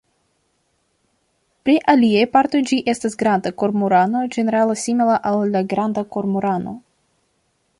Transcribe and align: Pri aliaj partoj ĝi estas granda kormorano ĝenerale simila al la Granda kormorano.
Pri 1.67 1.75
aliaj 1.93 2.23
partoj 2.37 2.61
ĝi 2.71 2.79
estas 2.93 3.17
granda 3.19 3.51
kormorano 3.63 4.23
ĝenerale 4.37 4.79
simila 4.85 5.19
al 5.33 5.39
la 5.57 5.63
Granda 5.75 6.05
kormorano. 6.17 6.75